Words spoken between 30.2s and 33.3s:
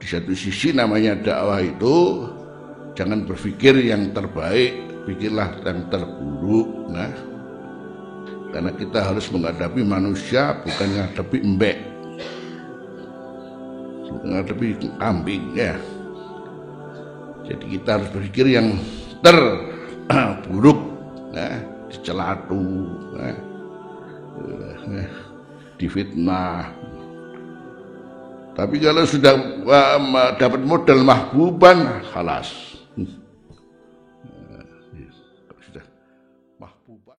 dapat modal mahbuban, halas. Hmm.